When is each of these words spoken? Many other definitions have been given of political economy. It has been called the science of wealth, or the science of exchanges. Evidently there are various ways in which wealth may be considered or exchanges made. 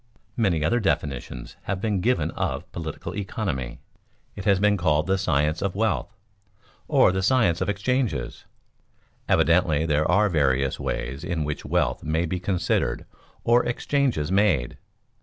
Many 0.35 0.63
other 0.65 0.79
definitions 0.79 1.57
have 1.65 1.79
been 1.79 2.01
given 2.01 2.31
of 2.31 2.71
political 2.71 3.15
economy. 3.15 3.77
It 4.35 4.45
has 4.45 4.59
been 4.59 4.75
called 4.75 5.05
the 5.05 5.19
science 5.19 5.61
of 5.61 5.75
wealth, 5.75 6.17
or 6.87 7.11
the 7.11 7.21
science 7.21 7.61
of 7.61 7.69
exchanges. 7.69 8.45
Evidently 9.29 9.85
there 9.85 10.09
are 10.09 10.27
various 10.27 10.79
ways 10.79 11.23
in 11.23 11.43
which 11.43 11.65
wealth 11.65 12.03
may 12.03 12.25
be 12.25 12.39
considered 12.39 13.05
or 13.43 13.63
exchanges 13.63 14.31
made. 14.31 14.79